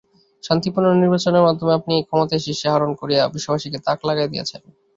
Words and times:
শান্তিপূর্ণ 0.43 0.87
নির্বাচনের 0.95 1.45
মাধ্যমে 1.47 1.77
আপনি 1.79 1.93
ক্ষমতার 2.07 2.43
শীর্ষে 2.45 2.67
আরোহণ 2.69 2.93
করিয়া 3.01 3.21
বিশ্ববাসীকে 3.33 3.77
তাক 3.85 3.99
লাগাইয়া 4.07 4.31
দিয়াছেন। 4.33 4.61